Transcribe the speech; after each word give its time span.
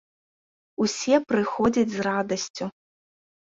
Усе 0.85 1.19
прыходзяць 1.33 1.93
з 1.93 1.99
радасцю. 2.11 2.65